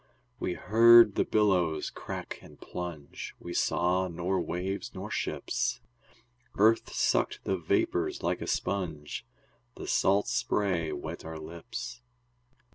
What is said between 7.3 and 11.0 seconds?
the vapors like a sponge, The salt spray